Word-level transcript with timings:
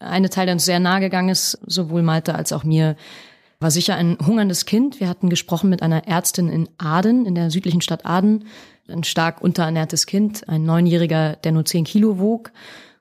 eine 0.00 0.30
Teil, 0.30 0.46
der 0.46 0.54
uns 0.54 0.64
sehr 0.64 0.80
nahe 0.80 1.00
gegangen 1.00 1.28
ist, 1.28 1.58
sowohl 1.66 2.02
Malte 2.02 2.34
als 2.34 2.52
auch 2.52 2.64
mir, 2.64 2.96
war 3.60 3.70
sicher 3.70 3.96
ein 3.96 4.16
hungerndes 4.24 4.66
Kind. 4.66 5.00
Wir 5.00 5.08
hatten 5.08 5.30
gesprochen 5.30 5.68
mit 5.68 5.82
einer 5.82 6.06
Ärztin 6.06 6.48
in 6.48 6.68
Aden, 6.78 7.26
in 7.26 7.34
der 7.34 7.50
südlichen 7.50 7.80
Stadt 7.80 8.06
Aden. 8.06 8.44
Ein 8.88 9.04
stark 9.04 9.42
unterernährtes 9.42 10.06
Kind, 10.06 10.48
ein 10.48 10.64
Neunjähriger, 10.64 11.36
der 11.36 11.52
nur 11.52 11.64
zehn 11.64 11.84
Kilo 11.84 12.18
wog. 12.18 12.52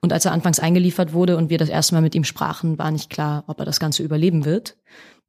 Und 0.02 0.14
als 0.14 0.26
er 0.26 0.32
anfangs 0.32 0.60
eingeliefert 0.60 1.14
wurde 1.14 1.38
und 1.38 1.50
wir 1.50 1.58
das 1.58 1.70
erste 1.70 1.96
Mal 1.96 2.02
mit 2.02 2.16
ihm 2.16 2.24
sprachen, 2.24 2.78
war 2.78 2.92
nicht 2.92 3.10
klar, 3.10 3.44
ob 3.48 3.60
er 3.60 3.66
das 3.66 3.80
Ganze 3.80 4.04
überleben 4.04 4.46
wird. 4.46 4.76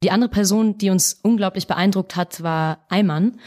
Die 0.03 0.11
andere 0.11 0.29
Person, 0.29 0.77
die 0.77 0.89
uns 0.89 1.19
unglaublich 1.23 1.67
beeindruckt 1.67 2.15
hat, 2.15 2.41
war 2.41 2.85
Ayman. 2.89 3.39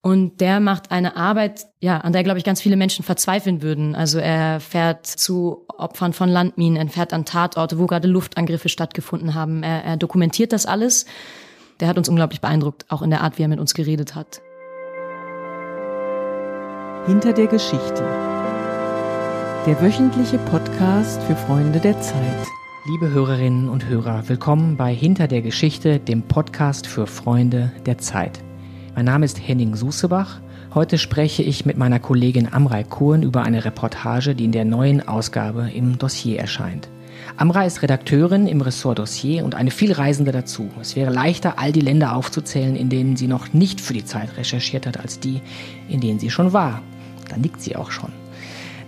Und 0.00 0.40
der 0.40 0.60
macht 0.60 0.92
eine 0.92 1.16
Arbeit, 1.16 1.66
ja, 1.80 1.98
an 1.98 2.12
der, 2.12 2.22
glaube 2.22 2.38
ich, 2.38 2.44
ganz 2.44 2.60
viele 2.60 2.76
Menschen 2.76 3.04
verzweifeln 3.04 3.62
würden. 3.62 3.94
Also 3.96 4.18
er 4.18 4.60
fährt 4.60 5.06
zu 5.06 5.66
Opfern 5.76 6.12
von 6.12 6.28
Landminen, 6.28 6.76
er 6.76 6.88
fährt 6.88 7.12
an 7.12 7.24
Tatorte, 7.24 7.78
wo 7.78 7.86
gerade 7.86 8.06
Luftangriffe 8.06 8.68
stattgefunden 8.68 9.34
haben. 9.34 9.62
Er, 9.62 9.84
er 9.84 9.96
dokumentiert 9.96 10.52
das 10.52 10.66
alles. 10.66 11.06
Der 11.80 11.88
hat 11.88 11.98
uns 11.98 12.08
unglaublich 12.08 12.40
beeindruckt, 12.40 12.86
auch 12.88 13.02
in 13.02 13.10
der 13.10 13.22
Art, 13.22 13.38
wie 13.38 13.42
er 13.42 13.48
mit 13.48 13.60
uns 13.60 13.74
geredet 13.74 14.14
hat. 14.14 14.40
Hinter 17.06 17.32
der 17.32 17.46
Geschichte. 17.46 18.04
Der 19.66 19.80
wöchentliche 19.80 20.38
Podcast 20.38 21.20
für 21.22 21.36
Freunde 21.36 21.80
der 21.80 22.00
Zeit. 22.00 22.46
Liebe 22.86 23.10
Hörerinnen 23.10 23.68
und 23.68 23.86
Hörer, 23.86 24.28
willkommen 24.28 24.76
bei 24.76 24.94
Hinter 24.94 25.28
der 25.28 25.42
Geschichte, 25.42 25.98
dem 25.98 26.22
Podcast 26.22 26.86
für 26.86 27.06
Freunde 27.06 27.72
der 27.84 27.98
Zeit. 27.98 28.47
Mein 28.98 29.04
Name 29.04 29.26
ist 29.26 29.38
Henning 29.46 29.76
Susebach. 29.76 30.40
Heute 30.74 30.98
spreche 30.98 31.44
ich 31.44 31.64
mit 31.64 31.78
meiner 31.78 32.00
Kollegin 32.00 32.52
Amrei 32.52 32.82
Kuhn 32.82 33.22
über 33.22 33.44
eine 33.44 33.64
Reportage, 33.64 34.34
die 34.34 34.44
in 34.44 34.50
der 34.50 34.64
neuen 34.64 35.06
Ausgabe 35.06 35.70
im 35.72 35.98
Dossier 35.98 36.40
erscheint. 36.40 36.88
Amra 37.36 37.62
ist 37.64 37.80
Redakteurin 37.80 38.48
im 38.48 38.60
Ressort 38.60 38.98
Dossier 38.98 39.44
und 39.44 39.54
eine 39.54 39.70
vielreisende 39.70 40.32
dazu. 40.32 40.68
Es 40.80 40.96
wäre 40.96 41.12
leichter, 41.12 41.60
all 41.60 41.70
die 41.70 41.80
Länder 41.80 42.16
aufzuzählen, 42.16 42.74
in 42.74 42.88
denen 42.88 43.14
sie 43.14 43.28
noch 43.28 43.52
nicht 43.52 43.80
für 43.80 43.92
die 43.92 44.04
Zeit 44.04 44.36
recherchiert 44.36 44.84
hat, 44.84 44.98
als 44.98 45.20
die, 45.20 45.42
in 45.88 46.00
denen 46.00 46.18
sie 46.18 46.30
schon 46.30 46.52
war. 46.52 46.82
Da 47.28 47.36
liegt 47.36 47.62
sie 47.62 47.76
auch 47.76 47.92
schon. 47.92 48.10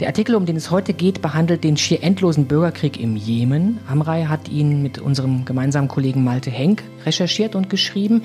Der 0.00 0.08
Artikel, 0.08 0.34
um 0.34 0.46
den 0.46 0.56
es 0.56 0.70
heute 0.70 0.94
geht, 0.94 1.20
behandelt 1.20 1.62
den 1.62 1.76
schier 1.76 2.02
endlosen 2.02 2.46
Bürgerkrieg 2.46 2.98
im 2.98 3.16
Jemen. 3.16 3.80
Amrei 3.86 4.24
hat 4.24 4.48
ihn 4.48 4.80
mit 4.80 4.98
unserem 4.98 5.44
gemeinsamen 5.44 5.88
Kollegen 5.88 6.24
Malte 6.24 6.50
Henk 6.50 6.82
recherchiert 7.04 7.54
und 7.54 7.68
geschrieben, 7.68 8.22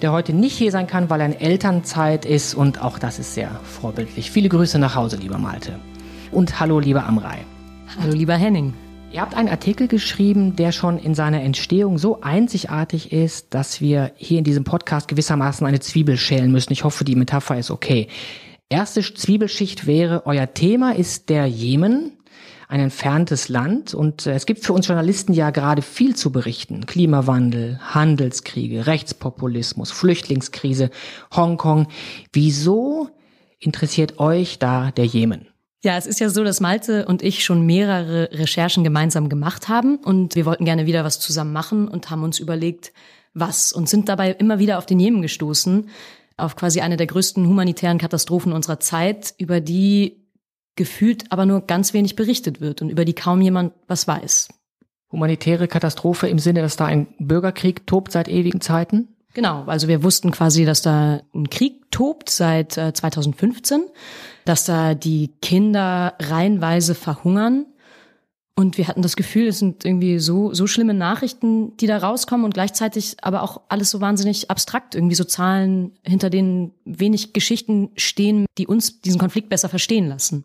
der 0.00 0.12
heute 0.12 0.32
nicht 0.32 0.56
hier 0.56 0.72
sein 0.72 0.86
kann, 0.86 1.10
weil 1.10 1.20
er 1.20 1.26
in 1.26 1.38
Elternzeit 1.38 2.24
ist 2.24 2.54
und 2.54 2.80
auch 2.82 2.98
das 2.98 3.18
ist 3.18 3.34
sehr 3.34 3.50
vorbildlich. 3.62 4.30
Viele 4.30 4.48
Grüße 4.48 4.78
nach 4.78 4.94
Hause, 4.94 5.16
lieber 5.16 5.36
Malte. 5.36 5.78
Und 6.32 6.60
hallo, 6.60 6.80
lieber 6.80 7.04
Amrei. 7.04 7.44
Hallo, 8.00 8.14
lieber 8.14 8.34
Henning. 8.34 8.72
Ihr 9.12 9.20
habt 9.20 9.34
einen 9.34 9.50
Artikel 9.50 9.86
geschrieben, 9.86 10.56
der 10.56 10.72
schon 10.72 10.98
in 10.98 11.14
seiner 11.14 11.42
Entstehung 11.42 11.98
so 11.98 12.22
einzigartig 12.22 13.12
ist, 13.12 13.52
dass 13.52 13.82
wir 13.82 14.12
hier 14.16 14.38
in 14.38 14.44
diesem 14.44 14.64
Podcast 14.64 15.08
gewissermaßen 15.08 15.66
eine 15.66 15.80
Zwiebel 15.80 16.16
schälen 16.16 16.50
müssen. 16.50 16.72
Ich 16.72 16.84
hoffe, 16.84 17.04
die 17.04 17.16
Metapher 17.16 17.58
ist 17.58 17.70
okay. 17.70 18.08
Erste 18.70 19.00
Zwiebelschicht 19.00 19.86
wäre, 19.86 20.26
euer 20.26 20.52
Thema 20.52 20.94
ist 20.94 21.30
der 21.30 21.46
Jemen, 21.46 22.12
ein 22.68 22.80
entferntes 22.80 23.48
Land 23.48 23.94
und 23.94 24.26
äh, 24.26 24.34
es 24.34 24.44
gibt 24.44 24.62
für 24.62 24.74
uns 24.74 24.86
Journalisten 24.86 25.32
ja 25.32 25.48
gerade 25.48 25.80
viel 25.80 26.14
zu 26.14 26.30
berichten. 26.30 26.84
Klimawandel, 26.84 27.80
Handelskriege, 27.80 28.86
Rechtspopulismus, 28.86 29.90
Flüchtlingskrise, 29.90 30.90
Hongkong. 31.34 31.86
Wieso 32.34 33.08
interessiert 33.58 34.18
euch 34.18 34.58
da 34.58 34.90
der 34.90 35.06
Jemen? 35.06 35.48
Ja, 35.82 35.96
es 35.96 36.06
ist 36.06 36.20
ja 36.20 36.28
so, 36.28 36.44
dass 36.44 36.60
Malte 36.60 37.06
und 37.06 37.22
ich 37.22 37.44
schon 37.44 37.64
mehrere 37.64 38.28
Recherchen 38.32 38.84
gemeinsam 38.84 39.30
gemacht 39.30 39.68
haben 39.68 39.96
und 39.96 40.34
wir 40.34 40.44
wollten 40.44 40.66
gerne 40.66 40.84
wieder 40.84 41.04
was 41.04 41.20
zusammen 41.20 41.54
machen 41.54 41.88
und 41.88 42.10
haben 42.10 42.22
uns 42.22 42.38
überlegt, 42.38 42.92
was 43.32 43.72
und 43.72 43.88
sind 43.88 44.10
dabei 44.10 44.32
immer 44.32 44.58
wieder 44.58 44.76
auf 44.76 44.84
den 44.84 45.00
Jemen 45.00 45.22
gestoßen, 45.22 45.88
auf 46.38 46.56
quasi 46.56 46.80
eine 46.80 46.96
der 46.96 47.06
größten 47.06 47.46
humanitären 47.46 47.98
Katastrophen 47.98 48.52
unserer 48.52 48.80
Zeit, 48.80 49.34
über 49.38 49.60
die 49.60 50.24
gefühlt 50.76 51.30
aber 51.30 51.44
nur 51.44 51.62
ganz 51.62 51.92
wenig 51.92 52.16
berichtet 52.16 52.60
wird 52.60 52.80
und 52.82 52.88
über 52.88 53.04
die 53.04 53.14
kaum 53.14 53.40
jemand 53.40 53.72
was 53.88 54.06
weiß. 54.06 54.48
Humanitäre 55.10 55.68
Katastrophe 55.68 56.28
im 56.28 56.38
Sinne, 56.38 56.62
dass 56.62 56.76
da 56.76 56.86
ein 56.86 57.08
Bürgerkrieg 57.18 57.86
tobt 57.86 58.12
seit 58.12 58.28
ewigen 58.28 58.60
Zeiten? 58.60 59.08
Genau, 59.34 59.64
also 59.64 59.88
wir 59.88 60.02
wussten 60.02 60.30
quasi, 60.30 60.64
dass 60.64 60.82
da 60.82 61.20
ein 61.34 61.50
Krieg 61.50 61.90
tobt 61.90 62.30
seit 62.30 62.72
2015, 62.72 63.80
äh, 63.80 63.84
dass 64.44 64.64
da 64.64 64.94
die 64.94 65.34
Kinder 65.40 66.14
reihenweise 66.18 66.94
verhungern 66.94 67.66
und 68.58 68.76
wir 68.76 68.88
hatten 68.88 69.02
das 69.02 69.14
Gefühl, 69.14 69.46
es 69.46 69.60
sind 69.60 69.84
irgendwie 69.84 70.18
so, 70.18 70.52
so 70.52 70.66
schlimme 70.66 70.92
Nachrichten, 70.92 71.76
die 71.76 71.86
da 71.86 71.96
rauskommen 71.96 72.44
und 72.44 72.54
gleichzeitig 72.54 73.14
aber 73.22 73.44
auch 73.44 73.60
alles 73.68 73.88
so 73.88 74.00
wahnsinnig 74.00 74.50
abstrakt, 74.50 74.96
irgendwie 74.96 75.14
so 75.14 75.22
Zahlen, 75.22 75.92
hinter 76.02 76.28
denen 76.28 76.72
wenig 76.84 77.32
Geschichten 77.32 77.90
stehen, 77.96 78.46
die 78.58 78.66
uns 78.66 79.00
diesen 79.00 79.20
Konflikt 79.20 79.48
besser 79.48 79.68
verstehen 79.68 80.08
lassen. 80.08 80.42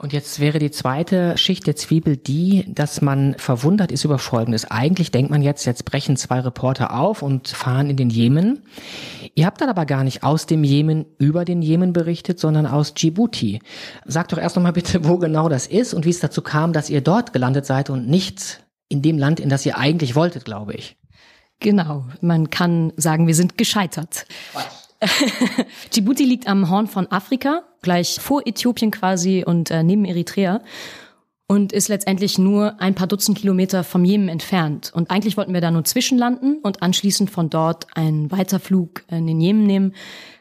Und 0.00 0.12
jetzt 0.12 0.38
wäre 0.38 0.60
die 0.60 0.70
zweite 0.70 1.36
Schicht 1.36 1.66
der 1.66 1.74
Zwiebel 1.74 2.16
die, 2.16 2.72
dass 2.72 3.00
man 3.00 3.34
verwundert 3.36 3.90
ist 3.90 4.04
über 4.04 4.20
Folgendes. 4.20 4.70
Eigentlich 4.70 5.10
denkt 5.10 5.28
man 5.28 5.42
jetzt, 5.42 5.64
jetzt 5.66 5.84
brechen 5.84 6.16
zwei 6.16 6.38
Reporter 6.38 6.94
auf 6.94 7.20
und 7.20 7.48
fahren 7.48 7.90
in 7.90 7.96
den 7.96 8.08
Jemen. 8.08 8.62
Ihr 9.34 9.44
habt 9.44 9.60
dann 9.60 9.68
aber 9.68 9.86
gar 9.86 10.04
nicht 10.04 10.22
aus 10.22 10.46
dem 10.46 10.62
Jemen 10.62 11.04
über 11.18 11.44
den 11.44 11.62
Jemen 11.62 11.92
berichtet, 11.92 12.38
sondern 12.38 12.64
aus 12.64 12.94
Djibouti. 12.94 13.58
Sagt 14.04 14.30
doch 14.30 14.38
erst 14.38 14.54
nochmal 14.54 14.72
bitte, 14.72 15.04
wo 15.04 15.18
genau 15.18 15.48
das 15.48 15.66
ist 15.66 15.94
und 15.94 16.04
wie 16.04 16.10
es 16.10 16.20
dazu 16.20 16.42
kam, 16.42 16.72
dass 16.72 16.90
ihr 16.90 17.00
dort 17.00 17.32
gelandet 17.32 17.66
seid 17.66 17.90
und 17.90 18.08
nicht 18.08 18.64
in 18.88 19.02
dem 19.02 19.18
Land, 19.18 19.40
in 19.40 19.48
das 19.48 19.66
ihr 19.66 19.78
eigentlich 19.78 20.14
wolltet, 20.14 20.44
glaube 20.44 20.74
ich. 20.74 20.96
Genau. 21.58 22.06
Man 22.20 22.50
kann 22.50 22.92
sagen, 22.96 23.26
wir 23.26 23.34
sind 23.34 23.58
gescheitert. 23.58 24.26
Djibouti 25.92 26.24
liegt 26.24 26.48
am 26.48 26.70
Horn 26.70 26.86
von 26.86 27.06
Afrika, 27.10 27.62
gleich 27.82 28.18
vor 28.20 28.42
Äthiopien 28.46 28.90
quasi 28.90 29.44
und 29.46 29.70
äh, 29.70 29.82
neben 29.82 30.04
Eritrea 30.04 30.60
und 31.48 31.72
ist 31.72 31.88
letztendlich 31.88 32.38
nur 32.38 32.80
ein 32.80 32.94
paar 32.94 33.06
Dutzend 33.06 33.38
Kilometer 33.38 33.82
vom 33.82 34.04
Jemen 34.04 34.28
entfernt. 34.28 34.92
Und 34.94 35.10
eigentlich 35.10 35.36
wollten 35.36 35.54
wir 35.54 35.62
da 35.62 35.70
nur 35.70 35.84
zwischenlanden 35.84 36.58
und 36.58 36.82
anschließend 36.82 37.30
von 37.30 37.48
dort 37.48 37.86
einen 37.96 38.30
Weiterflug 38.30 39.02
in 39.10 39.26
den 39.26 39.40
Jemen 39.40 39.66
nehmen, 39.66 39.94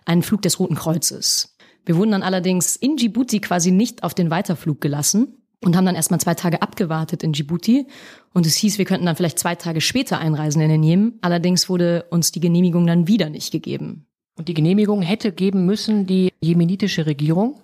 einen 0.05 0.21
Flug 0.21 0.41
des 0.41 0.59
Roten 0.59 0.75
Kreuzes. 0.75 1.55
Wir 1.85 1.95
wurden 1.95 2.11
dann 2.11 2.23
allerdings 2.23 2.75
in 2.75 2.97
Djibouti 2.97 3.39
quasi 3.39 3.71
nicht 3.71 4.03
auf 4.03 4.13
den 4.13 4.29
Weiterflug 4.29 4.81
gelassen 4.81 5.37
und 5.63 5.77
haben 5.77 5.85
dann 5.85 5.95
erstmal 5.95 6.19
zwei 6.19 6.35
Tage 6.35 6.61
abgewartet 6.61 7.23
in 7.23 7.31
Djibouti. 7.31 7.87
Und 8.33 8.45
es 8.45 8.55
hieß, 8.55 8.77
wir 8.77 8.85
könnten 8.85 9.05
dann 9.05 9.15
vielleicht 9.15 9.39
zwei 9.39 9.55
Tage 9.55 9.79
später 9.79 10.19
einreisen 10.19 10.61
in 10.61 10.69
den 10.69 10.83
Jemen. 10.83 11.19
Allerdings 11.21 11.69
wurde 11.69 12.05
uns 12.09 12.33
die 12.33 12.41
Genehmigung 12.41 12.85
dann 12.85 13.07
wieder 13.07 13.29
nicht 13.29 13.51
gegeben. 13.51 14.07
Und 14.37 14.47
die 14.47 14.53
Genehmigung 14.53 15.01
hätte 15.01 15.31
geben 15.31 15.65
müssen 15.65 16.05
die 16.05 16.31
jemenitische 16.41 17.05
Regierung? 17.05 17.59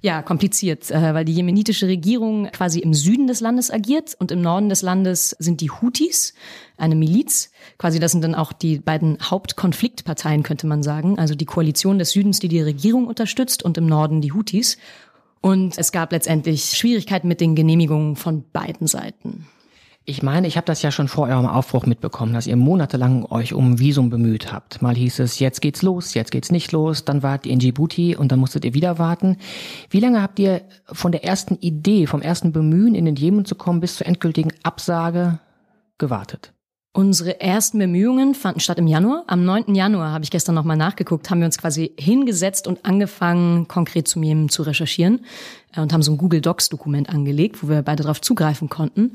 Ja, 0.00 0.20
kompliziert, 0.20 0.90
äh, 0.90 1.14
weil 1.14 1.24
die 1.24 1.32
jemenitische 1.32 1.86
Regierung 1.86 2.46
quasi 2.52 2.80
im 2.80 2.92
Süden 2.92 3.26
des 3.26 3.40
Landes 3.40 3.70
agiert 3.70 4.14
und 4.18 4.32
im 4.32 4.42
Norden 4.42 4.68
des 4.68 4.82
Landes 4.82 5.34
sind 5.38 5.62
die 5.62 5.70
Houthis, 5.70 6.34
eine 6.76 6.94
Miliz. 6.94 7.50
Quasi 7.78 8.00
das 8.00 8.12
sind 8.12 8.22
dann 8.22 8.34
auch 8.34 8.52
die 8.52 8.80
beiden 8.80 9.16
Hauptkonfliktparteien, 9.22 10.42
könnte 10.42 10.66
man 10.66 10.82
sagen. 10.82 11.18
Also 11.18 11.34
die 11.34 11.46
Koalition 11.46 11.98
des 11.98 12.10
Südens, 12.10 12.38
die 12.38 12.48
die 12.48 12.60
Regierung 12.60 13.06
unterstützt 13.06 13.62
und 13.62 13.78
im 13.78 13.86
Norden 13.86 14.20
die 14.20 14.32
Houthis. 14.32 14.76
Und 15.40 15.78
es 15.78 15.90
gab 15.90 16.12
letztendlich 16.12 16.64
Schwierigkeiten 16.64 17.28
mit 17.28 17.40
den 17.40 17.54
Genehmigungen 17.54 18.16
von 18.16 18.44
beiden 18.52 18.86
Seiten. 18.86 19.46
Ich 20.06 20.22
meine, 20.22 20.46
ich 20.46 20.58
habe 20.58 20.66
das 20.66 20.82
ja 20.82 20.90
schon 20.90 21.08
vor 21.08 21.28
eurem 21.28 21.46
Aufbruch 21.46 21.86
mitbekommen, 21.86 22.34
dass 22.34 22.46
ihr 22.46 22.56
monatelang 22.56 23.24
euch 23.24 23.54
um 23.54 23.78
Visum 23.78 24.10
bemüht 24.10 24.52
habt. 24.52 24.82
Mal 24.82 24.94
hieß 24.94 25.20
es, 25.20 25.38
jetzt 25.38 25.62
geht's 25.62 25.80
los, 25.80 26.12
jetzt 26.12 26.30
geht's 26.30 26.52
nicht 26.52 26.72
los, 26.72 27.06
dann 27.06 27.22
wart 27.22 27.46
ihr 27.46 27.52
in 27.52 27.58
Djibouti 27.58 28.14
und 28.14 28.30
dann 28.30 28.38
musstet 28.38 28.66
ihr 28.66 28.74
wieder 28.74 28.98
warten. 28.98 29.38
Wie 29.88 30.00
lange 30.00 30.20
habt 30.20 30.38
ihr 30.38 30.60
von 30.84 31.10
der 31.10 31.24
ersten 31.24 31.56
Idee, 31.56 32.06
vom 32.06 32.20
ersten 32.20 32.52
Bemühen, 32.52 32.94
in 32.94 33.06
den 33.06 33.16
Jemen 33.16 33.46
zu 33.46 33.54
kommen, 33.54 33.80
bis 33.80 33.96
zur 33.96 34.06
endgültigen 34.06 34.52
Absage 34.62 35.38
gewartet? 35.96 36.52
Unsere 36.92 37.40
ersten 37.40 37.78
Bemühungen 37.78 38.34
fanden 38.34 38.60
statt 38.60 38.78
im 38.78 38.86
Januar. 38.86 39.24
Am 39.26 39.44
9. 39.44 39.74
Januar, 39.74 40.12
habe 40.12 40.22
ich 40.22 40.30
gestern 40.30 40.54
nochmal 40.54 40.76
nachgeguckt, 40.76 41.30
haben 41.30 41.40
wir 41.40 41.46
uns 41.46 41.58
quasi 41.58 41.92
hingesetzt 41.98 42.68
und 42.68 42.84
angefangen, 42.84 43.68
konkret 43.68 44.06
zum 44.06 44.22
Jemen 44.22 44.50
zu 44.50 44.62
recherchieren 44.62 45.24
äh, 45.74 45.80
und 45.80 45.94
haben 45.94 46.02
so 46.02 46.12
ein 46.12 46.18
Google 46.18 46.42
Docs 46.42 46.68
Dokument 46.68 47.08
angelegt, 47.08 47.62
wo 47.62 47.68
wir 47.70 47.80
beide 47.80 48.02
darauf 48.02 48.20
zugreifen 48.20 48.68
konnten. 48.68 49.14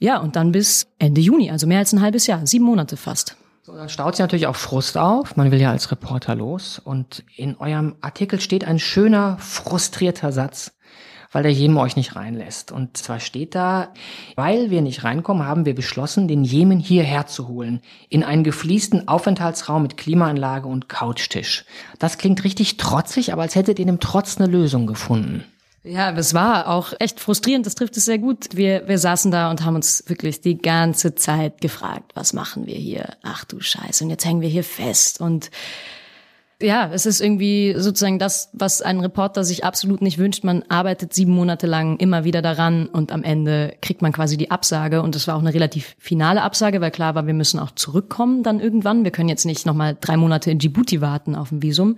Ja, 0.00 0.16
und 0.18 0.34
dann 0.34 0.50
bis 0.50 0.86
Ende 0.98 1.20
Juni, 1.20 1.50
also 1.50 1.66
mehr 1.66 1.78
als 1.78 1.92
ein 1.92 2.00
halbes 2.00 2.26
Jahr, 2.26 2.46
sieben 2.46 2.64
Monate 2.64 2.96
fast. 2.96 3.36
So, 3.62 3.74
dann 3.74 3.90
staut 3.90 4.16
sich 4.16 4.20
natürlich 4.20 4.46
auch 4.46 4.56
Frust 4.56 4.96
auf. 4.96 5.36
Man 5.36 5.50
will 5.50 5.60
ja 5.60 5.70
als 5.70 5.92
Reporter 5.92 6.34
los. 6.34 6.80
Und 6.82 7.22
in 7.36 7.56
eurem 7.58 7.96
Artikel 8.00 8.40
steht 8.40 8.64
ein 8.64 8.78
schöner, 8.78 9.36
frustrierter 9.38 10.32
Satz, 10.32 10.72
weil 11.32 11.42
der 11.42 11.52
Jemen 11.52 11.76
euch 11.76 11.96
nicht 11.96 12.16
reinlässt. 12.16 12.72
Und 12.72 12.96
zwar 12.96 13.20
steht 13.20 13.54
da, 13.54 13.92
weil 14.36 14.70
wir 14.70 14.80
nicht 14.80 15.04
reinkommen, 15.04 15.46
haben 15.46 15.66
wir 15.66 15.74
beschlossen, 15.74 16.28
den 16.28 16.44
Jemen 16.44 16.80
hierher 16.80 17.26
zu 17.26 17.48
holen. 17.48 17.82
In 18.08 18.24
einen 18.24 18.42
gefliesten 18.42 19.06
Aufenthaltsraum 19.06 19.82
mit 19.82 19.98
Klimaanlage 19.98 20.66
und 20.66 20.88
Couchtisch. 20.88 21.66
Das 21.98 22.16
klingt 22.16 22.42
richtig 22.42 22.78
trotzig, 22.78 23.34
aber 23.34 23.42
als 23.42 23.54
hättet 23.54 23.78
ihr 23.78 23.86
dem 23.86 24.00
Trotz 24.00 24.40
eine 24.40 24.50
Lösung 24.50 24.86
gefunden. 24.86 25.44
Ja, 25.82 26.10
es 26.12 26.34
war 26.34 26.68
auch 26.68 26.92
echt 26.98 27.20
frustrierend, 27.20 27.64
das 27.64 27.74
trifft 27.74 27.96
es 27.96 28.04
sehr 28.04 28.18
gut. 28.18 28.48
Wir, 28.52 28.86
wir 28.86 28.98
saßen 28.98 29.30
da 29.30 29.50
und 29.50 29.64
haben 29.64 29.76
uns 29.76 30.04
wirklich 30.08 30.42
die 30.42 30.58
ganze 30.58 31.14
Zeit 31.14 31.62
gefragt, 31.62 32.12
was 32.14 32.34
machen 32.34 32.66
wir 32.66 32.74
hier? 32.74 33.16
Ach 33.22 33.46
du 33.46 33.60
Scheiße, 33.60 34.04
und 34.04 34.10
jetzt 34.10 34.26
hängen 34.26 34.42
wir 34.42 34.48
hier 34.48 34.64
fest 34.64 35.20
und 35.20 35.50
ja, 36.62 36.90
es 36.92 37.06
ist 37.06 37.22
irgendwie 37.22 37.74
sozusagen 37.76 38.18
das, 38.18 38.50
was 38.52 38.82
ein 38.82 39.00
Reporter 39.00 39.44
sich 39.44 39.64
absolut 39.64 40.02
nicht 40.02 40.18
wünscht. 40.18 40.44
Man 40.44 40.62
arbeitet 40.68 41.14
sieben 41.14 41.32
Monate 41.32 41.66
lang 41.66 41.96
immer 41.96 42.24
wieder 42.24 42.42
daran 42.42 42.86
und 42.86 43.12
am 43.12 43.22
Ende 43.22 43.74
kriegt 43.80 44.02
man 44.02 44.12
quasi 44.12 44.36
die 44.36 44.50
Absage. 44.50 45.00
Und 45.00 45.14
das 45.14 45.26
war 45.26 45.36
auch 45.36 45.40
eine 45.40 45.54
relativ 45.54 45.96
finale 45.98 46.42
Absage, 46.42 46.82
weil 46.82 46.90
klar 46.90 47.14
war, 47.14 47.26
wir 47.26 47.32
müssen 47.32 47.58
auch 47.58 47.70
zurückkommen 47.70 48.42
dann 48.42 48.60
irgendwann. 48.60 49.04
Wir 49.04 49.10
können 49.10 49.30
jetzt 49.30 49.46
nicht 49.46 49.64
nochmal 49.64 49.96
drei 49.98 50.18
Monate 50.18 50.50
in 50.50 50.58
Djibouti 50.58 51.00
warten 51.00 51.34
auf 51.34 51.50
ein 51.50 51.62
Visum. 51.62 51.96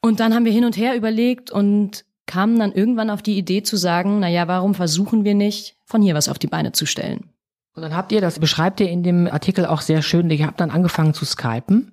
Und 0.00 0.20
dann 0.20 0.34
haben 0.34 0.46
wir 0.46 0.52
hin 0.52 0.64
und 0.64 0.78
her 0.78 0.96
überlegt 0.96 1.50
und 1.50 2.06
kamen 2.30 2.58
dann 2.58 2.72
irgendwann 2.72 3.10
auf 3.10 3.22
die 3.22 3.36
Idee 3.36 3.62
zu 3.62 3.76
sagen, 3.76 4.20
na 4.20 4.28
ja, 4.28 4.46
warum 4.46 4.74
versuchen 4.74 5.24
wir 5.24 5.34
nicht, 5.34 5.76
von 5.84 6.00
hier 6.00 6.14
was 6.14 6.28
auf 6.28 6.38
die 6.38 6.46
Beine 6.46 6.72
zu 6.72 6.86
stellen? 6.86 7.30
Und 7.74 7.82
dann 7.82 7.96
habt 7.96 8.12
ihr, 8.12 8.20
das 8.20 8.38
beschreibt 8.38 8.80
ihr 8.80 8.88
in 8.88 9.02
dem 9.02 9.26
Artikel 9.26 9.66
auch 9.66 9.80
sehr 9.80 10.02
schön, 10.02 10.30
ihr 10.30 10.46
habt 10.46 10.60
dann 10.60 10.70
angefangen 10.70 11.12
zu 11.12 11.24
skypen 11.24 11.92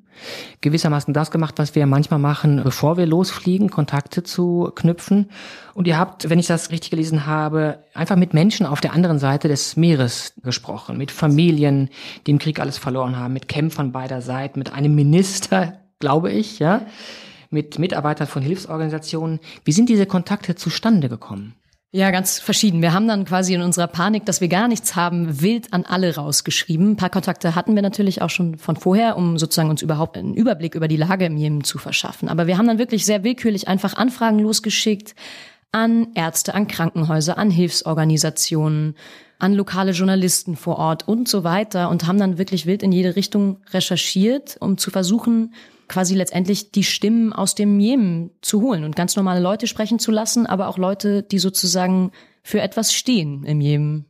gewissermaßen 0.62 1.13
das 1.13 1.31
gemacht, 1.31 1.56
was 1.57 1.75
wir 1.75 1.86
manchmal 1.86 2.19
machen, 2.19 2.62
bevor 2.63 2.98
wir 2.98 3.06
losfliegen, 3.06 3.69
Kontakte 3.69 4.24
zu 4.24 4.72
knüpfen. 4.75 5.30
Und 5.74 5.88
ihr 5.88 5.98
habt, 5.98 6.30
wenn 6.30 6.39
ich 6.39 6.48
das 6.48 6.72
richtig 6.72 6.92
gelesen 6.92 7.25
habe, 7.25 7.80
einfach 7.94 8.16
mit 8.16 8.34
Menschen 8.34 8.66
auf 8.66 8.81
der 8.81 8.94
anderen 8.94 9.19
Seite 9.19 9.48
des 9.48 9.75
Meeres 9.75 10.34
gesprochen, 10.44 10.98
mit 10.98 11.12
Familien, 11.12 11.89
die 12.25 12.31
im 12.31 12.39
Krieg 12.39 12.60
alles 12.60 12.78
verloren 12.78 13.18
haben, 13.18 13.34
mit 13.34 13.48
Kämpfern 13.48 13.92
beider 13.92 14.22
Seiten, 14.22 14.60
mit 14.60 14.74
einem 14.74 14.95
Minister, 14.95 15.74
glaube 16.00 16.31
ich, 16.31 16.60
ja, 16.60 16.81
mit 17.49 17.79
Mitarbeitern 17.79 18.27
von 18.27 18.41
Hilfsorganisationen. 18.41 19.39
Wie 19.65 19.71
sind 19.71 19.89
diese 19.89 20.05
Kontakte 20.05 20.55
zustande 20.55 21.09
gekommen? 21.09 21.55
Ja, 21.91 22.11
ganz 22.11 22.39
verschieden. 22.39 22.81
Wir 22.81 22.94
haben 22.94 23.07
dann 23.07 23.23
quasi 23.23 23.53
in 23.53 23.61
unserer 23.61 23.88
Panik, 23.88 24.25
dass 24.25 24.41
wir 24.41 24.49
gar 24.49 24.67
nichts 24.67 24.97
haben, 24.97 25.41
wild 25.41 25.71
an 25.71 25.85
alle 25.85 26.15
rausgeschrieben. 26.15 26.91
Ein 26.91 26.95
paar 26.97 27.09
Kontakte 27.09 27.55
hatten 27.55 27.75
wir 27.75 27.81
natürlich 27.81 28.21
auch 28.21 28.29
schon 28.29 28.57
von 28.57 28.75
vorher, 28.75 29.15
um 29.15 29.38
sozusagen 29.38 29.69
uns 29.69 29.81
überhaupt 29.81 30.17
einen 30.17 30.33
Überblick 30.33 30.75
über 30.75 30.89
die 30.89 30.97
Lage 30.97 31.25
im 31.25 31.38
Jemen 31.38 31.63
zu 31.63 31.77
verschaffen. 31.77 32.27
Aber 32.27 32.45
wir 32.45 32.57
haben 32.57 32.67
dann 32.67 32.77
wirklich 32.77 33.05
sehr 33.05 33.23
willkürlich 33.23 33.69
einfach 33.69 33.95
Anfragen 33.95 34.39
losgeschickt 34.39 35.15
an 35.71 36.09
Ärzte, 36.13 36.53
an 36.55 36.67
Krankenhäuser, 36.67 37.38
an 37.38 37.50
Hilfsorganisationen, 37.50 38.95
an 39.39 39.53
lokale 39.53 39.91
Journalisten 39.91 40.57
vor 40.57 40.77
Ort 40.77 41.07
und 41.07 41.29
so 41.29 41.43
weiter 41.43 41.89
und 41.89 42.05
haben 42.05 42.19
dann 42.19 42.38
wirklich 42.38 42.65
wild 42.65 42.83
in 42.83 42.91
jede 42.91 43.15
Richtung 43.15 43.57
recherchiert, 43.71 44.57
um 44.59 44.77
zu 44.77 44.91
versuchen, 44.91 45.53
quasi 45.88 46.16
letztendlich 46.16 46.72
die 46.72 46.84
Stimmen 46.84 47.34
aus 47.34 47.56
dem 47.56 47.80
Jemen 47.80 48.31
zu 48.42 48.62
holen 48.62 48.84
und 48.84 48.95
ganz 48.95 49.16
normale 49.16 49.39
Leute 49.39 49.68
sprechen 49.68 50.00
zu 50.00 50.12
lassen, 50.12 50.45
aber 50.45 50.68
auch 50.68 50.78
Leute, 50.78 51.24
die 51.24 51.39
sozusagen 51.39 52.12
für 52.44 52.62
etwas 52.62 52.94
stehen 52.94 53.44
im 53.44 53.62
Jemen. 53.62 54.06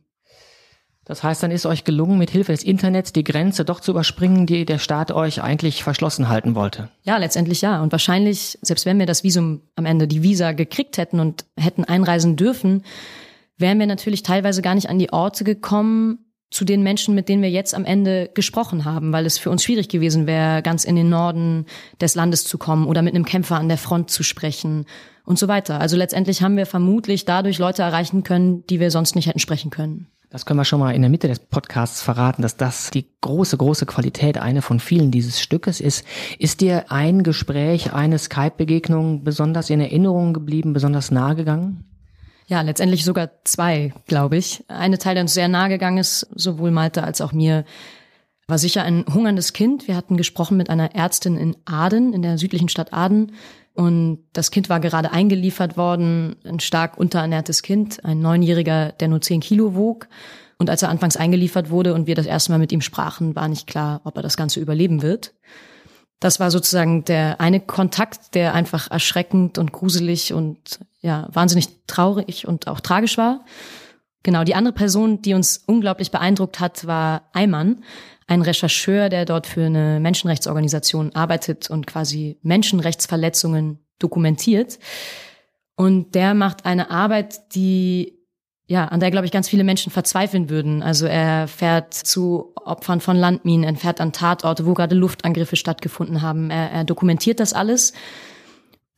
Das 1.08 1.22
heißt, 1.22 1.42
dann 1.42 1.50
ist 1.50 1.64
euch 1.64 1.84
gelungen, 1.84 2.18
mit 2.18 2.30
Hilfe 2.30 2.52
des 2.52 2.62
Internets 2.62 3.14
die 3.14 3.24
Grenze 3.24 3.64
doch 3.64 3.80
zu 3.80 3.92
überspringen, 3.92 4.44
die 4.44 4.66
der 4.66 4.78
Staat 4.78 5.10
euch 5.10 5.42
eigentlich 5.42 5.82
verschlossen 5.82 6.28
halten 6.28 6.54
wollte. 6.54 6.90
Ja, 7.02 7.16
letztendlich 7.16 7.62
ja. 7.62 7.82
Und 7.82 7.92
wahrscheinlich, 7.92 8.58
selbst 8.60 8.84
wenn 8.84 8.98
wir 8.98 9.06
das 9.06 9.24
Visum 9.24 9.62
am 9.74 9.86
Ende 9.86 10.06
die 10.06 10.22
Visa 10.22 10.52
gekriegt 10.52 10.98
hätten 10.98 11.18
und 11.18 11.46
hätten 11.56 11.84
einreisen 11.84 12.36
dürfen, 12.36 12.82
wären 13.56 13.78
wir 13.78 13.86
natürlich 13.86 14.22
teilweise 14.22 14.60
gar 14.60 14.74
nicht 14.74 14.90
an 14.90 14.98
die 14.98 15.10
Orte 15.10 15.44
gekommen, 15.44 16.26
zu 16.50 16.64
den 16.64 16.82
Menschen, 16.82 17.14
mit 17.14 17.28
denen 17.28 17.42
wir 17.42 17.50
jetzt 17.50 17.74
am 17.74 17.84
Ende 17.84 18.30
gesprochen 18.32 18.84
haben, 18.84 19.12
weil 19.12 19.26
es 19.26 19.38
für 19.38 19.50
uns 19.50 19.64
schwierig 19.64 19.88
gewesen 19.88 20.26
wäre, 20.26 20.62
ganz 20.62 20.84
in 20.84 20.96
den 20.96 21.08
Norden 21.08 21.66
des 22.00 22.14
Landes 22.14 22.44
zu 22.44 22.58
kommen 22.58 22.86
oder 22.86 23.02
mit 23.02 23.14
einem 23.14 23.24
Kämpfer 23.24 23.56
an 23.56 23.68
der 23.68 23.78
Front 23.78 24.10
zu 24.10 24.22
sprechen 24.22 24.86
und 25.24 25.38
so 25.38 25.46
weiter. 25.46 25.80
Also 25.80 25.96
letztendlich 25.96 26.42
haben 26.42 26.56
wir 26.56 26.66
vermutlich 26.66 27.26
dadurch 27.26 27.58
Leute 27.58 27.82
erreichen 27.82 28.22
können, 28.22 28.66
die 28.66 28.80
wir 28.80 28.90
sonst 28.90 29.14
nicht 29.14 29.26
hätten 29.26 29.38
sprechen 29.38 29.70
können. 29.70 30.08
Das 30.30 30.44
können 30.44 30.60
wir 30.60 30.66
schon 30.66 30.80
mal 30.80 30.94
in 30.94 31.00
der 31.00 31.10
Mitte 31.10 31.26
des 31.26 31.38
Podcasts 31.38 32.02
verraten, 32.02 32.42
dass 32.42 32.58
das 32.58 32.90
die 32.90 33.06
große, 33.22 33.56
große 33.56 33.86
Qualität, 33.86 34.36
eine 34.36 34.60
von 34.60 34.78
vielen 34.78 35.10
dieses 35.10 35.40
Stückes 35.40 35.80
ist. 35.80 36.04
Ist 36.38 36.60
dir 36.60 36.92
ein 36.92 37.22
Gespräch, 37.22 37.94
eine 37.94 38.18
Skype-Begegnung 38.18 39.24
besonders 39.24 39.70
in 39.70 39.80
Erinnerung 39.80 40.34
geblieben, 40.34 40.74
besonders 40.74 41.10
nahe 41.10 41.34
gegangen? 41.34 41.87
Ja, 42.48 42.62
letztendlich 42.62 43.04
sogar 43.04 43.30
zwei, 43.44 43.92
glaube 44.06 44.38
ich. 44.38 44.64
Eine 44.68 44.96
Teil, 44.96 45.14
der 45.14 45.22
uns 45.22 45.34
sehr 45.34 45.48
nahe 45.48 45.68
gegangen 45.68 45.98
ist, 45.98 46.26
sowohl 46.34 46.70
Malte 46.70 47.04
als 47.04 47.20
auch 47.20 47.32
mir, 47.32 47.66
war 48.46 48.56
sicher 48.56 48.82
ein 48.84 49.04
hungerndes 49.12 49.52
Kind. 49.52 49.86
Wir 49.86 49.94
hatten 49.94 50.16
gesprochen 50.16 50.56
mit 50.56 50.70
einer 50.70 50.94
Ärztin 50.94 51.36
in 51.36 51.56
Aden, 51.66 52.14
in 52.14 52.22
der 52.22 52.38
südlichen 52.38 52.70
Stadt 52.70 52.94
Aden. 52.94 53.32
Und 53.74 54.20
das 54.32 54.50
Kind 54.50 54.70
war 54.70 54.80
gerade 54.80 55.12
eingeliefert 55.12 55.76
worden, 55.76 56.36
ein 56.44 56.58
stark 56.58 56.96
unterernährtes 56.96 57.62
Kind, 57.62 58.02
ein 58.06 58.20
Neunjähriger, 58.20 58.92
der 58.92 59.08
nur 59.08 59.20
zehn 59.20 59.40
Kilo 59.40 59.74
wog. 59.74 60.08
Und 60.56 60.70
als 60.70 60.82
er 60.82 60.88
anfangs 60.88 61.18
eingeliefert 61.18 61.68
wurde 61.68 61.92
und 61.92 62.06
wir 62.06 62.14
das 62.14 62.26
erste 62.26 62.50
Mal 62.50 62.58
mit 62.58 62.72
ihm 62.72 62.80
sprachen, 62.80 63.36
war 63.36 63.46
nicht 63.46 63.66
klar, 63.66 64.00
ob 64.04 64.16
er 64.16 64.22
das 64.22 64.38
Ganze 64.38 64.58
überleben 64.58 65.02
wird. 65.02 65.34
Das 66.20 66.40
war 66.40 66.50
sozusagen 66.50 67.04
der 67.04 67.40
eine 67.40 67.60
Kontakt, 67.60 68.34
der 68.34 68.54
einfach 68.54 68.90
erschreckend 68.90 69.56
und 69.58 69.72
gruselig 69.72 70.32
und 70.32 70.80
ja, 71.00 71.28
wahnsinnig 71.32 71.68
traurig 71.86 72.46
und 72.46 72.66
auch 72.66 72.80
tragisch 72.80 73.18
war. 73.18 73.44
Genau, 74.24 74.42
die 74.42 74.56
andere 74.56 74.74
Person, 74.74 75.22
die 75.22 75.34
uns 75.34 75.62
unglaublich 75.66 76.10
beeindruckt 76.10 76.58
hat, 76.58 76.86
war 76.86 77.28
Eimann, 77.32 77.84
ein 78.26 78.42
Rechercheur, 78.42 79.08
der 79.08 79.24
dort 79.24 79.46
für 79.46 79.64
eine 79.64 80.00
Menschenrechtsorganisation 80.00 81.14
arbeitet 81.14 81.70
und 81.70 81.86
quasi 81.86 82.38
Menschenrechtsverletzungen 82.42 83.78
dokumentiert. 83.98 84.78
Und 85.76 86.14
der 86.16 86.34
macht 86.34 86.66
eine 86.66 86.90
Arbeit, 86.90 87.54
die 87.54 88.17
ja, 88.68 88.84
an 88.84 89.00
der, 89.00 89.10
glaube 89.10 89.24
ich, 89.24 89.32
ganz 89.32 89.48
viele 89.48 89.64
Menschen 89.64 89.90
verzweifeln 89.90 90.50
würden. 90.50 90.82
Also 90.82 91.06
er 91.06 91.48
fährt 91.48 91.94
zu 91.94 92.52
Opfern 92.54 93.00
von 93.00 93.16
Landminen, 93.16 93.64
er 93.64 93.74
fährt 93.74 93.98
an 94.00 94.12
Tatorte, 94.12 94.66
wo 94.66 94.74
gerade 94.74 94.94
Luftangriffe 94.94 95.56
stattgefunden 95.56 96.20
haben. 96.20 96.50
Er, 96.50 96.70
er 96.70 96.84
dokumentiert 96.84 97.40
das 97.40 97.54
alles. 97.54 97.94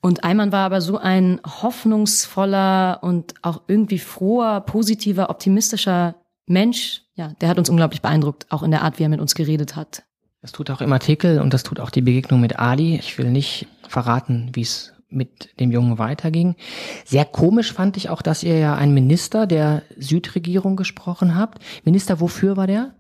Und 0.03 0.25
Eimann 0.25 0.51
war 0.51 0.67
aber 0.67 0.81
so 0.81 0.99
ein 0.99 1.41
hoffnungsvoller 1.45 2.99
und 3.03 3.35
auch 3.43 3.63
irgendwie 3.69 4.01
froher, 4.01 4.61
positiver, 4.63 5.31
optimistischer 5.31 6.17
Mensch. 6.47 7.03
Ja, 7.15 7.35
der 7.41 7.49
hat 7.49 7.59
uns 7.59 7.71
unglaublich 7.71 8.03
beeindruckt, 8.03 8.47
auch 8.51 8.65
in 8.65 8.73
der 8.73 8.83
Art, 8.83 8.99
wie 8.99 9.05
er 9.05 9.09
mit 9.09 9.21
uns 9.21 9.37
geredet 9.37 9.77
hat. 9.77 10.03
Das 10.43 10.51
tut 10.51 10.71
auch 10.71 10.81
im 10.81 10.93
Artikel 10.93 11.39
und 11.41 11.55
das 11.55 11.63
tut 11.63 11.79
auch 11.79 11.91
die 11.91 12.01
Begegnung 12.01 12.41
mit 12.41 12.59
Ali. 12.59 12.97
Ich 12.97 13.19
will 13.19 13.31
nicht 13.31 13.69
verraten, 13.87 14.51
wie 14.55 14.63
es 14.63 14.95
mit 15.11 15.59
dem 15.61 15.71
Jungen 15.71 15.99
weiterging. 15.99 16.57
Sehr 17.05 17.25
komisch 17.25 17.73
fand 17.73 17.97
ich 17.97 18.09
auch, 18.09 18.23
dass 18.23 18.43
ihr 18.43 18.59
ja 18.59 18.75
einen 18.75 18.95
Minister 18.95 19.47
der 19.47 19.83
Südregierung 19.97 20.77
gesprochen 20.77 21.37
habt. 21.37 21.59
Minister, 21.85 22.21
wofür 22.21 22.57
war 22.57 22.67
der? 22.67 22.95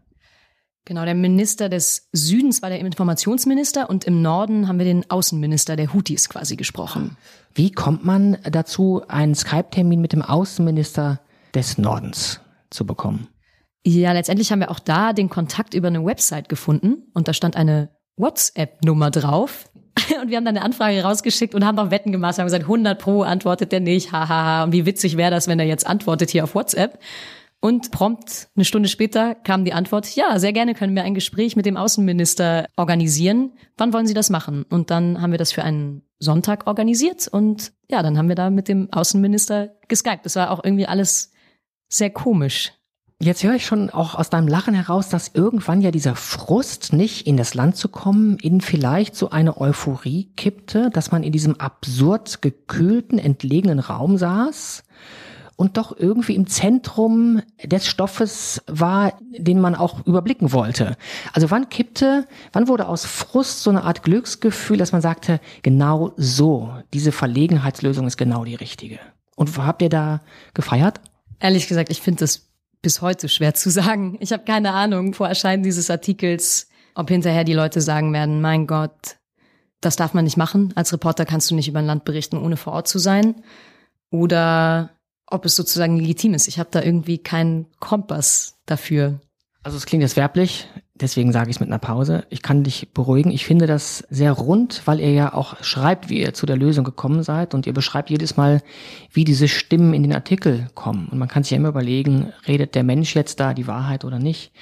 Genau, 0.85 1.05
der 1.05 1.15
Minister 1.15 1.69
des 1.69 2.09
Südens 2.13 2.63
war 2.63 2.71
der 2.71 2.81
Informationsminister 2.81 3.89
und 3.91 4.05
im 4.05 4.23
Norden 4.23 4.67
haben 4.67 4.79
wir 4.79 4.87
den 4.87 5.09
Außenminister 5.11 5.77
der 5.77 5.93
Houthis 5.93 6.29
quasi 6.29 6.57
gesprochen. 6.57 7.17
Wie 7.55 7.71
kommt 7.71 8.05
man 8.05 8.39
dazu, 8.51 9.03
einen 9.07 9.35
Skype-Termin 9.35 10.01
mit 10.01 10.13
dem 10.13 10.23
Außenminister 10.23 11.21
des 11.55 11.79
Nordens 11.79 12.41
zu 12.71 12.87
bekommen? 12.87 13.29
Ja, 13.85 14.13
letztendlich 14.13 14.53
haben 14.53 14.61
wir 14.61 14.71
auch 14.71 14.79
da 14.79 15.13
den 15.13 15.29
Kontakt 15.29 15.75
über 15.75 15.89
eine 15.89 16.05
Website 16.05 16.49
gefunden 16.49 17.09
und 17.15 17.29
da 17.29 17.35
stand 17.35 17.57
eine 17.57 17.91
WhatsApp-Nummer 18.17 19.11
drauf, 19.11 19.70
Und 20.23 20.31
wir 20.31 20.37
haben 20.37 20.45
dann 20.45 20.57
eine 20.57 20.65
Anfrage 20.65 21.03
rausgeschickt 21.03 21.55
und 21.55 21.65
haben 21.65 21.77
noch 21.77 21.91
Wetten 21.91 22.13
gemacht. 22.13 22.39
Haben 22.39 22.47
gesagt, 22.47 22.65
100 22.65 22.99
pro 22.99 23.23
antwortet 23.23 23.73
der 23.73 23.81
nicht, 23.81 24.13
hahaha. 24.13 24.65
Und 24.65 24.73
wie 24.73 24.87
witzig 24.87 25.17
wäre 25.17 25.31
das, 25.31 25.49
wenn 25.49 25.59
er 25.59 25.67
jetzt 25.67 25.87
antwortet 25.87 26.31
hier 26.31 26.45
auf 26.45 26.55
WhatsApp. 26.55 26.99
Und 27.61 27.91
prompt 27.91 28.49
eine 28.57 28.65
Stunde 28.65 28.89
später 28.89 29.35
kam 29.35 29.67
die 29.67 29.75
Antwort, 29.75 30.17
ja, 30.17 30.39
sehr 30.39 30.55
gerne 30.55 30.75
können 30.75 30.95
wir 30.95 31.05
ein 31.05 31.15
Gespräch 31.15 31.57
mit 31.57 31.67
dem 31.67 31.77
Außenminister 31.77 32.67
organisieren. 32.77 33.53
Wann 33.77 33.93
wollen 33.93 34.07
Sie 34.07 34.15
das 34.15 34.31
machen? 34.31 34.65
Und 34.71 34.91
dann 34.91 35.21
haben 35.21 35.31
wir 35.31 35.39
das 35.39 35.53
für 35.53 35.63
einen 35.63 36.03
Sonntag 36.19 36.67
organisiert 36.67 37.29
und 37.29 37.73
ja, 37.91 38.03
dann 38.03 38.17
haben 38.17 38.29
wir 38.29 38.35
da 38.35 38.51
mit 38.51 38.69
dem 38.69 38.91
Außenminister 38.93 39.75
geskypt. 39.89 40.25
Das 40.25 40.37
war 40.37 40.51
auch 40.51 40.65
irgendwie 40.65 40.87
alles 40.87 41.33
sehr 41.89 42.11
komisch. 42.11 42.73
Jetzt 43.23 43.45
höre 43.45 43.55
ich 43.55 43.67
schon 43.67 43.91
auch 43.91 44.15
aus 44.15 44.31
deinem 44.31 44.49
Lachen 44.49 44.73
heraus, 44.73 45.11
dass 45.11 45.33
irgendwann 45.35 45.83
ja 45.83 45.91
dieser 45.91 46.17
Frust, 46.17 46.95
nicht 46.95 47.27
in 47.27 47.37
das 47.37 47.53
Land 47.53 47.77
zu 47.77 47.91
kommen, 47.91 48.39
in 48.39 48.63
vielleicht 48.63 49.15
so 49.15 49.29
eine 49.29 49.61
Euphorie 49.61 50.31
kippte, 50.37 50.89
dass 50.89 51.13
man 51.13 51.23
in 51.23 51.31
diesem 51.31 51.61
absurd 51.61 52.41
gekühlten, 52.41 53.19
entlegenen 53.19 53.79
Raum 53.79 54.17
saß 54.17 54.85
und 55.57 55.77
doch 55.77 55.95
irgendwie 55.95 56.35
im 56.35 56.47
Zentrum 56.47 57.43
des 57.63 57.87
Stoffes 57.87 58.63
war, 58.67 59.13
den 59.37 59.61
man 59.61 59.75
auch 59.75 60.07
überblicken 60.07 60.55
wollte. 60.55 60.97
Also 61.35 61.51
wann 61.51 61.69
kippte, 61.69 62.27
wann 62.55 62.69
wurde 62.69 62.89
aus 62.89 63.05
Frust 63.05 63.63
so 63.63 63.69
eine 63.69 63.85
Art 63.85 64.03
Glücksgefühl, 64.03 64.79
dass 64.79 64.93
man 64.93 65.03
sagte, 65.03 65.41
genau 65.61 66.15
so, 66.17 66.73
diese 66.95 67.13
Verlegenheitslösung 67.13 68.07
ist 68.07 68.17
genau 68.17 68.47
die 68.47 68.55
richtige. 68.55 68.99
Und 69.37 69.59
habt 69.59 69.83
ihr 69.83 69.91
da 69.91 70.23
gefeiert? 70.55 71.03
Ehrlich 71.39 71.69
gesagt, 71.69 71.91
ich 71.91 72.01
finde 72.01 72.21
das 72.21 72.50
bis 72.83 73.03
heute 73.03 73.29
schwer 73.29 73.55
zu 73.55 73.71
sagen. 73.71 74.17
Ich 74.21 74.33
habe 74.33 74.45
keine 74.45 74.73
Ahnung 74.73 75.15
vor 75.15 75.29
Erscheinen 75.29 75.63
dieses 75.63 75.91
Artikels, 75.91 76.69
ob 76.95 77.09
hinterher 77.09 77.45
die 77.45 77.55
Leute 77.55 77.81
sagen 77.81 78.13
werden, 78.13 78.41
mein 78.41 78.67
Gott, 78.67 79.17
das 79.81 79.97
darf 79.97 80.15
man 80.15 80.25
nicht 80.25 80.37
machen. 80.37 80.73
Als 80.77 80.93
Reporter 80.93 81.25
kannst 81.25 81.51
du 81.51 81.55
nicht 81.55 81.69
über 81.69 81.79
ein 81.79 81.87
Land 81.87 82.05
berichten, 82.05 82.37
ohne 82.37 82.57
vor 82.57 82.73
Ort 82.75 82.89
zu 82.89 82.99
sein. 82.99 83.43
oder 84.11 84.91
ob 85.31 85.45
es 85.45 85.55
sozusagen 85.57 85.97
legitim 85.97 86.35
ist. 86.35 86.49
Ich 86.49 86.59
habe 86.59 86.71
da 86.73 86.83
irgendwie 86.83 87.19
keinen 87.19 87.67
Kompass 87.79 88.59
dafür. 88.67 89.21
Also 89.63 89.77
es 89.77 89.87
klingt 89.87 90.03
jetzt 90.03 90.17
werblich, 90.17 90.69
deswegen 91.01 91.33
sage 91.33 91.51
ich 91.51 91.57
es 91.57 91.61
mit 91.61 91.69
einer 91.69 91.79
Pause. 91.79 92.25
Ich 92.31 92.43
kann 92.43 92.65
dich 92.65 92.93
beruhigen. 92.93 93.31
Ich 93.31 93.45
finde 93.45 93.67
das 93.67 94.05
sehr 94.11 94.33
rund, 94.33 94.83
weil 94.85 95.01
ihr 95.01 95.13
ja 95.13 95.35
auch 95.35 95.63
schreibt, 95.63 96.09
wie 96.09 96.21
ihr 96.21 96.35
zu 96.35 96.47
der 96.47 96.57
Lösung 96.57 96.85
gekommen 96.85 97.23
seid 97.23 97.55
und 97.55 97.67
ihr 97.67 97.73
beschreibt 97.73 98.11
jedes 98.11 98.37
Mal, 98.37 98.63
wie 99.13 99.25
diese 99.25 99.49
Stimmen 99.49 99.95
in 99.95 100.03
den 100.03 100.15
Artikel 100.15 100.69
kommen. 100.75 101.09
Und 101.09 101.19
man 101.19 101.29
kann 101.29 101.43
sich 101.43 101.53
ja 101.53 101.57
immer 101.57 101.69
überlegen, 101.69 102.33
redet 102.47 102.75
der 102.75 102.85
Mensch 102.85 103.15
jetzt 103.15 103.41
da 103.41 103.55
die 103.55 103.67
Wahrheit 103.67 104.05
oder 104.05 104.19
nicht. 104.19 104.53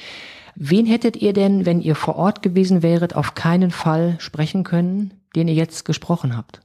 Wen 0.55 0.87
hättet 0.87 1.17
ihr 1.17 1.33
denn, 1.33 1.67
wenn 1.67 1.81
ihr 1.81 1.95
vor 1.95 2.17
Ort 2.17 2.43
gewesen 2.43 2.83
wäret, 2.83 3.15
auf 3.15 3.35
keinen 3.35 3.71
Fall 3.71 4.17
sprechen 4.19 4.65
können, 4.65 5.15
den 5.37 5.47
ihr 5.47 5.55
jetzt 5.55 5.85
gesprochen 5.85 6.37
habt? 6.37 6.61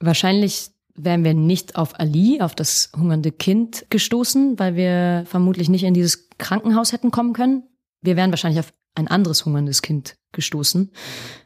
Wahrscheinlich 0.00 0.70
wären 0.94 1.24
wir 1.24 1.34
nicht 1.34 1.76
auf 1.76 1.98
Ali, 1.98 2.40
auf 2.40 2.54
das 2.54 2.90
hungernde 2.96 3.32
Kind 3.32 3.84
gestoßen, 3.90 4.58
weil 4.58 4.76
wir 4.76 5.24
vermutlich 5.26 5.68
nicht 5.68 5.84
in 5.84 5.94
dieses 5.94 6.30
Krankenhaus 6.38 6.92
hätten 6.92 7.10
kommen 7.10 7.32
können. 7.32 7.64
Wir 8.00 8.16
wären 8.16 8.30
wahrscheinlich 8.30 8.60
auf 8.60 8.72
ein 8.94 9.08
anderes 9.08 9.44
hungerndes 9.44 9.82
Kind 9.82 10.16
gestoßen. 10.32 10.90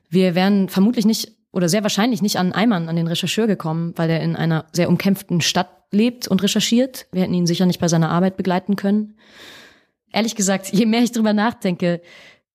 Wir 0.08 0.34
wären 0.34 0.68
vermutlich 0.68 1.04
nicht 1.04 1.32
oder 1.50 1.68
sehr 1.68 1.82
wahrscheinlich 1.82 2.22
nicht 2.22 2.36
an 2.38 2.52
Eimann, 2.52 2.88
an 2.88 2.96
den 2.96 3.06
Rechercheur 3.06 3.46
gekommen, 3.46 3.92
weil 3.96 4.10
er 4.10 4.20
in 4.20 4.36
einer 4.36 4.66
sehr 4.72 4.88
umkämpften 4.88 5.40
Stadt 5.40 5.70
lebt 5.90 6.28
und 6.28 6.42
recherchiert. 6.42 7.06
Wir 7.12 7.22
hätten 7.22 7.34
ihn 7.34 7.46
sicher 7.46 7.66
nicht 7.66 7.80
bei 7.80 7.88
seiner 7.88 8.10
Arbeit 8.10 8.36
begleiten 8.36 8.76
können 8.76 9.14
ehrlich 10.12 10.34
gesagt, 10.34 10.72
je 10.72 10.86
mehr 10.86 11.02
ich 11.02 11.12
drüber 11.12 11.32
nachdenke, 11.32 12.00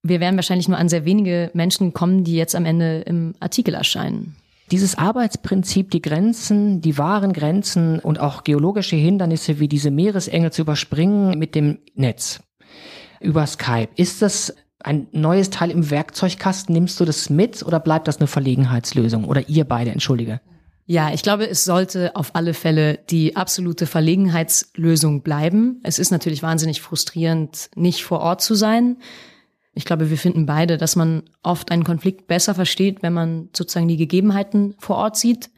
wir 0.02 0.20
werden 0.20 0.36
wahrscheinlich 0.36 0.68
nur 0.68 0.78
an 0.78 0.90
sehr 0.90 1.06
wenige 1.06 1.50
Menschen 1.54 1.94
kommen, 1.94 2.24
die 2.24 2.36
jetzt 2.36 2.56
am 2.56 2.66
Ende 2.66 3.02
im 3.02 3.36
Artikel 3.40 3.74
erscheinen. 3.74 4.36
Dieses 4.72 4.98
Arbeitsprinzip, 4.98 5.92
die 5.92 6.02
Grenzen, 6.02 6.82
die 6.82 6.98
wahren 6.98 7.34
Grenzen 7.34 8.00
und 8.00 8.20
auch 8.20 8.44
geologische 8.44 8.96
Hindernisse 8.96 9.60
wie 9.60 9.68
diese 9.68 9.92
Meeresenge 9.92 10.52
zu 10.52 10.64
überspringen 10.64 11.38
mit 11.38 11.56
dem 11.56 11.80
Netz 11.96 12.42
über 13.20 13.46
Skype, 13.46 13.90
ist 13.96 14.22
das 14.22 14.56
ein 14.84 15.08
neues 15.12 15.50
Teil 15.50 15.72
im 15.72 15.90
Werkzeugkasten? 15.90 16.74
Nimmst 16.74 17.00
du 17.00 17.06
das 17.06 17.30
mit 17.30 17.64
oder 17.64 17.80
bleibt 17.80 18.08
das 18.08 18.18
eine 18.18 18.28
Verlegenheitslösung? 18.28 19.26
Oder 19.26 19.48
ihr 19.50 19.66
beide, 19.66 19.92
entschuldige? 19.92 20.42
Ja, 20.86 21.14
ich 21.14 21.24
glaube, 21.24 21.50
es 21.50 21.64
sollte 21.64 22.16
auf 22.16 22.36
alle 22.36 22.54
Fälle 22.54 23.00
die 23.10 23.38
absolute 23.38 23.86
Verlegenheitslösung 23.86 25.22
bleiben. 25.22 25.80
Es 25.84 25.98
ist 25.98 26.12
natürlich 26.12 26.44
wahnsinnig 26.44 26.82
frustrierend, 26.82 27.70
nicht 27.76 28.04
vor 28.04 28.20
Ort 28.20 28.42
zu 28.42 28.54
sein. 28.54 28.98
Ich 29.74 29.86
glaube, 29.86 30.10
wir 30.10 30.18
finden 30.18 30.46
beide, 30.46 30.78
dass 30.78 30.96
man 30.96 31.24
oft 31.42 31.72
einen 31.72 31.86
Konflikt 31.86 32.28
besser 32.28 32.54
versteht, 32.54 33.02
wenn 33.02 33.14
man 33.14 33.50
sozusagen 33.56 33.88
die 33.88 33.98
Gegebenheiten 33.98 34.76
vor 34.78 34.98
Ort 34.98 35.16
sieht. 35.16 35.50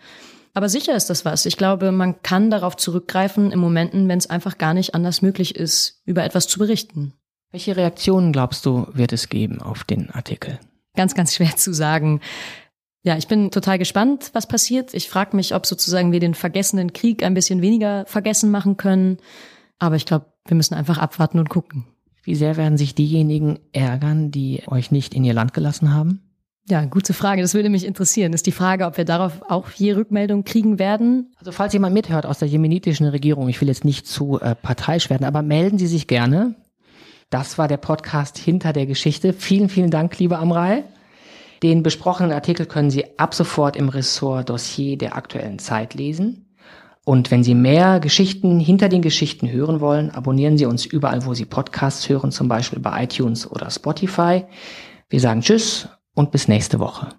Aber 0.53 0.69
sicher 0.69 0.95
ist 0.95 1.09
das 1.09 1.25
was. 1.25 1.45
Ich 1.45 1.57
glaube, 1.57 1.91
man 1.91 2.21
kann 2.21 2.49
darauf 2.49 2.77
zurückgreifen 2.77 3.51
in 3.51 3.59
Momenten, 3.59 4.07
wenn 4.07 4.19
es 4.19 4.29
einfach 4.29 4.57
gar 4.57 4.73
nicht 4.73 4.95
anders 4.95 5.21
möglich 5.21 5.55
ist, 5.55 6.01
über 6.05 6.23
etwas 6.23 6.47
zu 6.47 6.59
berichten. 6.59 7.13
Welche 7.55 7.77
Reaktionen 7.77 8.33
glaubst 8.33 8.65
du, 8.65 8.85
wird 8.91 9.13
es 9.13 9.29
geben 9.29 9.61
auf 9.61 9.85
den 9.85 10.09
Artikel? 10.09 10.59
Ganz, 10.93 11.15
ganz 11.15 11.33
schwer 11.33 11.55
zu 11.55 11.73
sagen. 11.73 12.19
Ja, 13.01 13.15
ich 13.15 13.29
bin 13.29 13.49
total 13.49 13.79
gespannt, 13.79 14.31
was 14.33 14.45
passiert. 14.45 14.93
Ich 14.93 15.07
frage 15.07 15.37
mich, 15.37 15.55
ob 15.55 15.65
sozusagen 15.65 16.11
wir 16.11 16.19
den 16.19 16.33
vergessenen 16.33 16.91
Krieg 16.91 17.23
ein 17.23 17.33
bisschen 17.33 17.61
weniger 17.61 18.05
vergessen 18.07 18.51
machen 18.51 18.75
können. 18.75 19.19
Aber 19.79 19.95
ich 19.95 20.05
glaube, 20.05 20.25
wir 20.45 20.57
müssen 20.57 20.73
einfach 20.73 20.97
abwarten 20.97 21.39
und 21.39 21.47
gucken. 21.47 21.85
Wie 22.23 22.35
sehr 22.35 22.57
werden 22.57 22.77
sich 22.77 22.93
diejenigen 22.93 23.59
ärgern, 23.71 24.31
die 24.31 24.63
euch 24.67 24.91
nicht 24.91 25.13
in 25.13 25.23
ihr 25.23 25.33
Land 25.33 25.53
gelassen 25.53 25.93
haben? 25.93 26.23
Ja, 26.67 26.83
gute 26.83 27.13
Frage. 27.13 27.41
Das 27.41 27.53
würde 27.53 27.69
mich 27.69 27.85
interessieren. 27.85 28.33
Ist 28.33 28.47
die 28.47 28.51
Frage, 28.51 28.85
ob 28.85 28.97
wir 28.97 29.05
darauf 29.05 29.43
auch 29.49 29.69
je 29.69 29.93
Rückmeldung 29.93 30.43
kriegen 30.43 30.77
werden? 30.77 31.31
Also 31.37 31.53
falls 31.53 31.71
jemand 31.71 31.93
mithört 31.93 32.25
aus 32.25 32.39
der 32.39 32.49
jemenitischen 32.49 33.07
Regierung, 33.07 33.47
ich 33.47 33.61
will 33.61 33.69
jetzt 33.69 33.85
nicht 33.85 34.07
zu 34.07 34.41
äh, 34.41 34.55
parteiisch 34.55 35.09
werden, 35.09 35.23
aber 35.23 35.41
melden 35.41 35.77
Sie 35.77 35.87
sich 35.87 36.07
gerne. 36.07 36.55
Das 37.29 37.57
war 37.57 37.67
der 37.67 37.77
Podcast 37.77 38.37
hinter 38.37 38.73
der 38.73 38.85
Geschichte. 38.85 39.33
Vielen, 39.33 39.69
vielen 39.69 39.91
Dank, 39.91 40.17
liebe 40.19 40.37
Amrei. 40.37 40.83
Den 41.63 41.83
besprochenen 41.83 42.31
Artikel 42.31 42.65
können 42.65 42.91
Sie 42.91 43.17
ab 43.17 43.33
sofort 43.33 43.75
im 43.75 43.89
Ressort 43.89 44.49
Dossier 44.49 44.97
der 44.97 45.15
aktuellen 45.15 45.59
Zeit 45.59 45.93
lesen. 45.93 46.55
Und 47.03 47.31
wenn 47.31 47.43
Sie 47.43 47.55
mehr 47.55 47.99
Geschichten 47.99 48.59
hinter 48.59 48.89
den 48.89 49.01
Geschichten 49.01 49.49
hören 49.51 49.79
wollen, 49.79 50.11
abonnieren 50.11 50.57
Sie 50.57 50.65
uns 50.65 50.85
überall, 50.85 51.25
wo 51.25 51.33
Sie 51.33 51.45
Podcasts 51.45 52.09
hören, 52.09 52.31
zum 52.31 52.47
Beispiel 52.47 52.79
bei 52.79 53.03
iTunes 53.03 53.49
oder 53.49 53.69
Spotify. 53.69 54.43
Wir 55.09 55.19
sagen 55.19 55.41
Tschüss 55.41 55.87
und 56.15 56.31
bis 56.31 56.47
nächste 56.47 56.79
Woche. 56.79 57.09